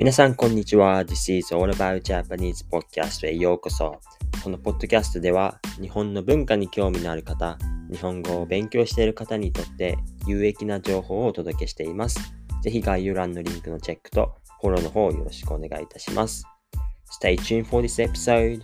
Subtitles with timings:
[0.00, 1.04] 皆さん、こんにちは。
[1.04, 4.00] This is All About Japanese Podcast へようこそ。
[4.42, 7.58] このポッドキャストでは、日本の文化に興味のある方、
[7.92, 12.18] 日本語を勉強している方にとって有益な情報をお届けしています。
[12.62, 16.46] ぜひ概要欄のリンクのチェックとフォローの方よろしくお願いいたします。
[17.22, 18.62] Stay tuned for this episode.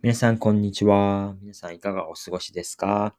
[0.00, 1.36] 皆さん、こんにちは。
[1.42, 3.14] 皆さん、いかがお過ごしですか？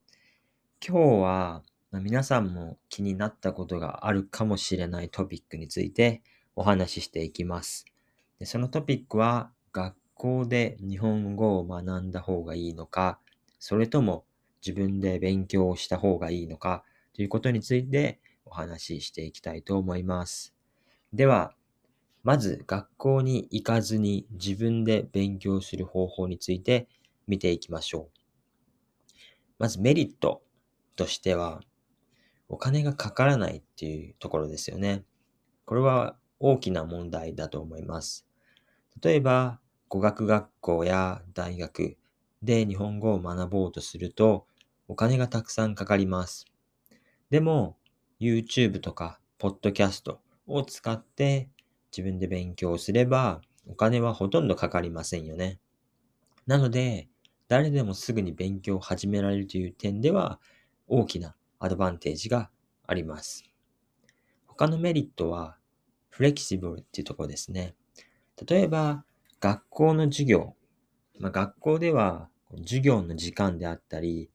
[0.84, 1.62] 今日は、
[1.96, 6.24] まあ、皆さんも気になったことがあるかもしれないトピックについて
[6.54, 7.86] お話ししていきます。
[8.38, 13.22] でそのトピックは、学校で日本語を学んだ方がいいのか、
[13.60, 14.26] それとも
[14.62, 20.54] 自分で勉強した方がいいのかということについてお話ししていきたいと思います。
[21.14, 21.56] では、
[22.24, 26.90] まず学校に行かずに自分で勉強する方法について
[27.26, 28.20] 見ていきましょう。
[29.60, 30.42] まずメリット
[30.98, 31.62] としては、
[32.48, 35.04] お金がかからないっていうところですよね。
[35.66, 38.28] これは大きな問題だと思います。
[39.02, 41.98] 例えば、語学学校や大学
[42.44, 44.46] で日本語を学ぼうとすると、
[44.88, 46.46] お金がたくさんかかります。
[47.30, 47.78] でも、
[48.20, 51.50] YouTube とか、ポッドキャストを使って
[51.92, 55.60] 自分で勉強すれば、お金はほとんどかかりませんよね。
[56.46, 57.10] なので、
[57.48, 60.40] 誰でもすぐに勉強を始められるという点では、
[60.88, 62.50] 大きなアドバンテージが
[62.88, 63.44] あります。
[64.48, 65.58] 他のメリットは、
[66.10, 67.76] フレキシブルっていうところですね。
[68.48, 69.04] 例えば、
[69.40, 70.56] 学校の授業。
[71.20, 72.30] まあ、学校では、
[72.60, 74.30] 授業の時間であったり、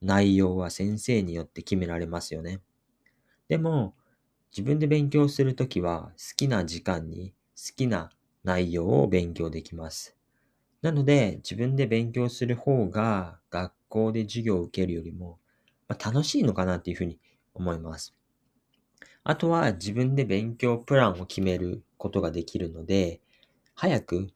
[0.00, 2.60] 内容は先生によって決められますよね。
[3.48, 3.94] でも、
[4.50, 8.10] 自分で勉強するときは好きな時間に好きな
[8.44, 10.16] 内容を勉強できます。
[10.80, 15.38] なので自分で勉強する方が学校で授業を受けるよりも、
[15.88, 17.18] まあ、楽しいのかなっていうふうに
[17.54, 18.14] 思います。
[19.24, 23.20] あとは自分で勉強プランを決めることができるので、
[23.74, 24.28] 早く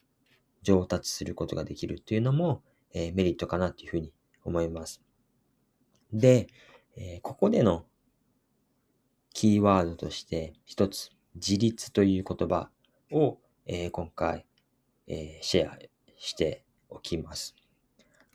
[0.61, 2.61] 上達することができるっていうのも、
[2.93, 4.11] えー、メリットかなっていうふうに
[4.43, 5.01] 思います。
[6.11, 6.47] で、
[6.95, 7.85] えー、ここでの
[9.33, 12.69] キーワードとして一つ、自立という言葉
[13.11, 14.45] を、えー、今回、
[15.07, 15.77] え、シェア
[16.17, 17.55] しておきます。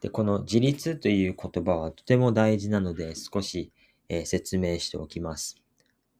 [0.00, 3.72] で、この自立という言葉はとても大事なので少し、
[4.08, 5.56] えー、説明しておきます。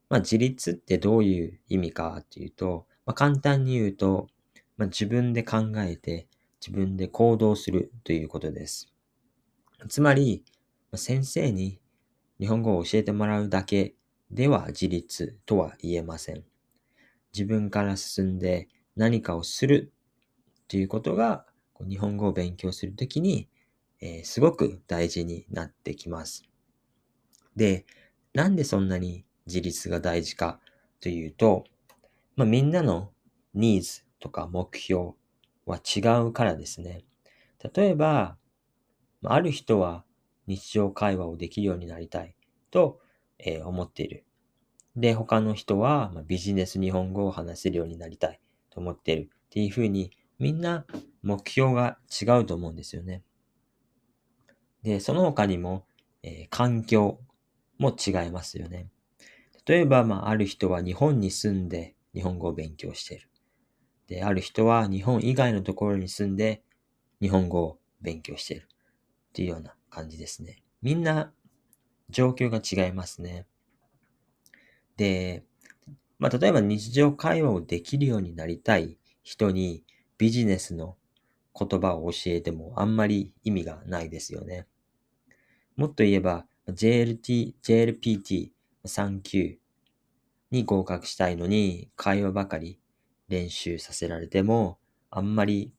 [0.09, 4.29] まあ、自立ってどういう意味かというと、まあ、簡単に言うと、
[4.77, 6.29] まあ、自分で考えて
[6.61, 8.93] 自分で行動するということです。
[9.89, 10.45] つまり、
[10.91, 11.79] ま先生に
[12.41, 13.95] 日本語を教えてもらうだけ
[14.31, 16.45] では自立とは言えません。
[17.33, 19.93] 自分から進んで何かをする
[20.67, 21.47] ということが
[21.89, 23.49] 日本語を勉強するときに、
[24.01, 26.45] えー、すごく大事になってきます。
[27.57, 27.87] で、
[28.35, 30.61] なんでそんなに自立が大事か
[31.01, 31.65] というと、
[32.37, 33.11] まあ、みんなの
[33.55, 35.13] ニーズとか目標
[35.67, 37.05] は違うからですね。
[37.75, 38.37] 例えば、
[39.25, 40.05] ある人は
[40.47, 42.37] 日常会話をできるようになりたい
[42.71, 43.01] と
[43.39, 44.25] えー、思っている。
[44.97, 50.85] で、他の人は、ま、ビジネス日本語を話せるようになりたいと思っているっていうふうに、みんな
[51.23, 53.23] 目標が違うと思うんですよね。
[54.83, 55.85] で、その他にも、
[56.23, 57.19] えー、環境
[57.79, 58.89] も違いますよね。
[59.67, 63.29] 例えば、まあ、ある人は日本に住んで日本語を勉強している。
[64.07, 66.63] で、ある人は日本以外のところに住んで
[67.21, 68.69] 日本語を勉強している。
[69.29, 70.63] っていうような感じですね。
[70.83, 71.33] みんな
[72.11, 73.47] 状況が違いますね。
[74.97, 75.45] で、
[76.19, 79.85] まあ、例えば日常会話をできるようになりたい人に
[80.17, 80.97] ビジネスの
[81.59, 84.67] 言葉を教えてもあんまり意味がないですよね。
[85.77, 88.51] もっと言えば JLT、JLPT
[88.85, 89.59] 3級
[90.51, 92.79] に合格したいのに会話ばかり
[93.29, 94.79] 練習させられても
[95.11, 95.73] あんまり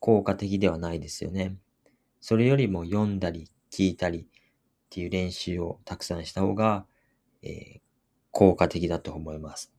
[0.00, 1.56] 効果的ではないですよね。
[2.20, 4.24] それよりも読んだり聞いたりっ
[4.90, 6.86] ていう練習をたくさんした方が、
[7.42, 7.80] えー、
[8.30, 9.72] 効果的だと思います。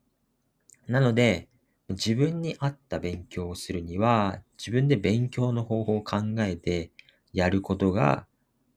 [0.88, 1.48] なので、
[1.90, 6.92] 自分に合った勉強をするには、自分で勉強の方法を考えて
[7.34, 8.28] やることが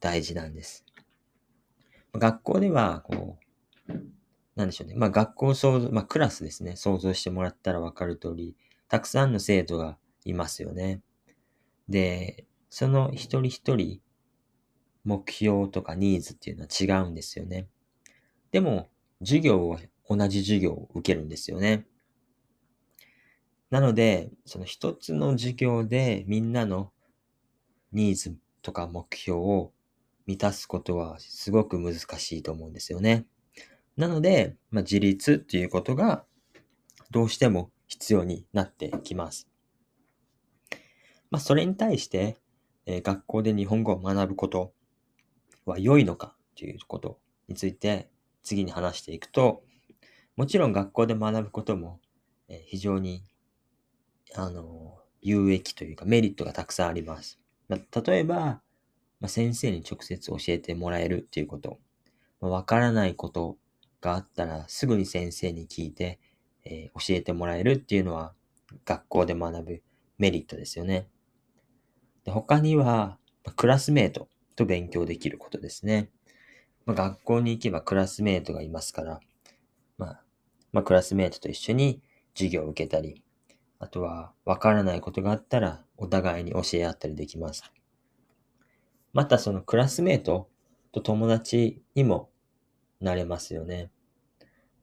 [0.00, 0.84] 大事なんです。
[2.14, 3.38] 学校では、こ
[3.88, 3.92] う、
[4.54, 4.94] なんでしょうね。
[4.94, 6.76] まあ学校想像、まあクラスですね。
[6.76, 8.56] 想像してもらったらわかる通り、
[8.88, 11.00] たくさんの生徒がいますよね。
[11.88, 14.00] で、その一人一人
[15.04, 17.66] 目標とかニーズっていうのは違うんですよね。
[18.50, 18.88] でも、
[19.20, 21.86] 授業は同じ授業を受けるんですよね。
[23.72, 26.92] なので、その一つの授業でみんなの
[27.90, 29.72] ニーズとか目標を
[30.26, 33.24] 満たすことはすごく難しいと思うんですよね。
[33.96, 36.26] なので、まあ、自立っていうことが
[37.10, 39.48] どうしても必要になってきます。
[41.30, 42.36] まあ、それに対して、
[42.84, 44.74] えー、学校で日本語を学ぶこと
[45.64, 48.10] は良いのかということについて
[48.42, 49.62] 次に話していくと、
[50.36, 52.00] もちろん学校で学ぶことも、
[52.48, 53.24] え、非常に、
[54.34, 57.38] あの、有益というかメリットがたくさんあります。
[57.68, 58.36] まあ、例えば、
[59.20, 61.78] まあ、先生に直接教えてもらえるっていうこと。
[62.40, 63.56] わ、まあ、からないこと
[64.00, 66.18] があったらすぐに先生に聞いて、
[66.64, 68.34] えー、教えてもらえるっていうのは
[68.84, 69.82] 学校で学ぶ
[70.18, 71.06] メリットですよね。
[72.24, 76.10] で他には、まクラスメートと勉強できることですね。
[76.84, 79.20] ま、学校に行けばクラスメートがいますから、
[79.98, 80.22] まあ、
[80.72, 82.02] ま、クラスメートと一緒に
[82.34, 83.22] 授業を受けたり、
[83.82, 87.64] あとはわからないことがあったらお互いに教え合ったりできます。
[89.12, 90.48] またそのクラスメート
[90.92, 92.30] と友達にも
[93.00, 93.90] なれますよね。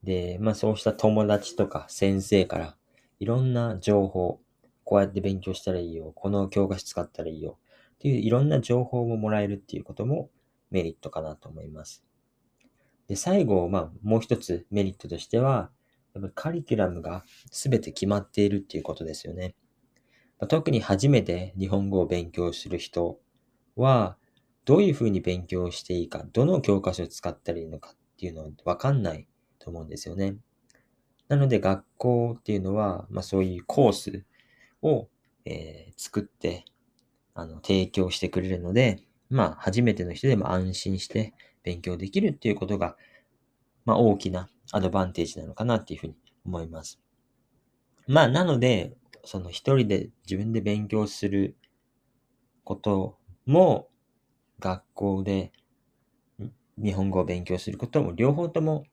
[0.03, 2.75] で、まあそうした友達とか先生から
[3.21, 4.41] いろんな情報、
[4.83, 7.57] こうやって勉強したらいいよ、この教科書使ったらいいよ、
[7.95, 10.29] っていういろんな情報ももらえるっていうことも
[10.71, 12.03] メリットかなと思います。
[13.07, 15.71] で、最後、まあもう一つメリットとしては、
[16.13, 19.55] やっぱカリキュラムが全て決まっているっていうことですよね。
[20.39, 23.19] まあ、特に初めて日本語を勉強する人
[23.75, 24.17] は、
[24.65, 29.27] どういうふうに勉強していいか、どの教科書を使ったらいいのかっていうのはわかんない
[29.57, 30.35] と思うんですよね。
[31.27, 34.25] なので学校っていうのは、まあそういうコース
[34.81, 35.09] を、
[35.45, 36.65] えー、作って、
[37.33, 41.33] あの、提供してくれるので、まあ初めての人でも安心して
[41.63, 42.95] 勉強できるっていうことが、
[43.85, 46.99] まあ大きなアドバンテージなのかなっていうふうに思います。
[48.07, 51.55] まあなので、その一人で自分で勉強する
[52.63, 53.87] ことも、
[54.59, 55.51] 学校で
[56.77, 58.83] 日本語を勉強することも両方とも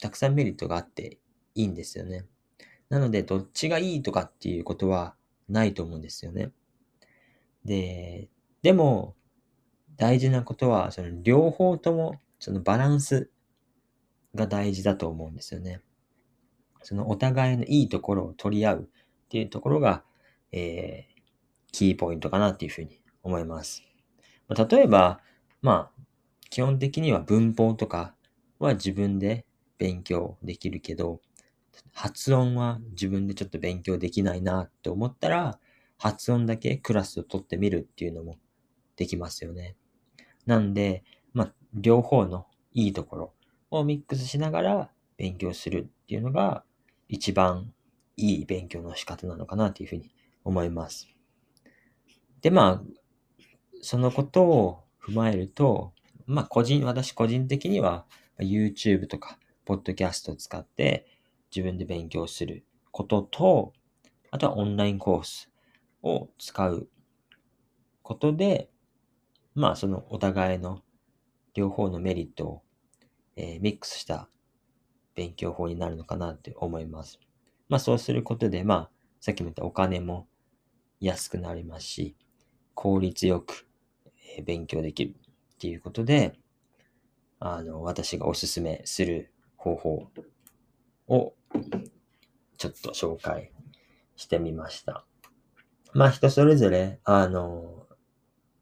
[0.00, 1.18] たくさんメリットがあって
[1.54, 2.26] いいんですよね。
[2.88, 5.14] なので、どっちがいいとかっていうことは
[5.48, 6.50] ないと思うんですよね。
[7.64, 8.28] で、
[8.62, 9.14] でも、
[9.96, 13.30] 大事なことは、その両方とも、そのバランス
[14.34, 15.80] が大事だと思うんですよね。
[16.82, 20.02] そのお互いのいいところを取り合うっていうところが、
[20.50, 21.22] えー、
[21.72, 23.82] キーポイントかなっていうふうに思います。
[24.48, 25.20] 例えば、
[25.62, 26.02] まあ、
[26.50, 28.14] 基本的には文法とか
[28.58, 29.46] は自分で
[29.78, 31.20] 勉強できるけど、
[31.92, 35.58] 発音は自分でちょっと勉強できないなって思ったら、
[35.98, 38.36] 発音だけクラスを取ってみるっていうのも
[38.96, 39.76] できますよね。
[40.46, 43.32] なんで、まあ、両方のいいところ
[43.72, 46.62] をミックスしながら勉強するっていうのが
[47.08, 47.72] 一番
[48.16, 50.10] いい勉強の仕方なのかなっていうふうに
[50.44, 51.08] 思います。
[52.42, 52.82] で、まあ、
[53.80, 55.92] そのことを踏まえると、
[56.26, 58.04] まあ、個人、私個人的には
[58.38, 61.06] YouTube とかポッドキャストを使って
[61.54, 63.72] 自分で勉強することと、
[64.30, 65.50] あとはオンラインコース
[66.02, 66.88] を使う
[68.02, 68.68] ことで、
[69.54, 70.82] まあそのお互いの
[71.54, 72.62] 両方のメリットを、
[73.36, 74.28] えー、ミックスした
[75.14, 77.18] 勉強法になるのかなって思います。
[77.68, 78.90] まあそうすることで、まあ
[79.20, 80.26] さっきも言ったお金も
[81.00, 82.16] 安くなりますし、
[82.74, 83.66] 効率よく、
[84.36, 85.14] え勉強できる
[85.54, 86.38] っていうことで、
[87.38, 90.06] あの、私がおすすめする方法
[91.08, 91.34] を
[92.56, 93.50] ちょっと紹介
[94.16, 95.04] してみました。
[95.92, 97.86] まあ人それぞれ、あの、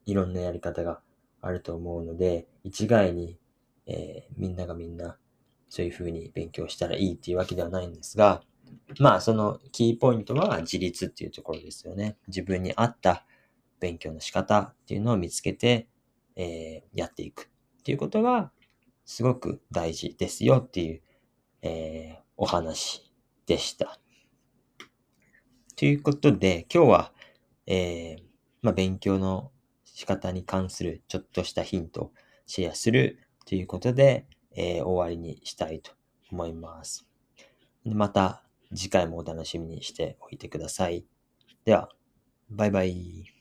[0.07, 1.01] いろんなやり方が
[1.41, 3.39] あると思うので、一概に、
[3.87, 5.17] えー、みんながみんな
[5.69, 8.43] そういうふうに勉強したらいいっていうわけではないんですが、
[8.99, 12.17] まあそのキーポイントは自立っていうところですよね。
[12.29, 13.25] 自分に合った
[13.79, 15.89] 勉強の仕方っていうのを見つけて、
[16.37, 18.53] えー、やっていくっていうことが
[19.05, 21.03] すごく大事ですよっていう、
[21.63, 23.11] えー、お話
[23.47, 23.99] でした。
[25.77, 27.13] ということで、今日は、
[27.67, 28.23] えー、
[28.61, 29.51] まあ、勉強の
[29.85, 32.13] 仕方に関するちょっとしたヒントを
[32.47, 33.19] シェアする
[33.51, 35.91] ということで、えー、終わりにしたいと
[36.31, 37.05] 思います。
[37.85, 41.05] また次回もお楽しみにしておいてください。
[41.65, 41.89] では、
[42.49, 43.40] バイバイ。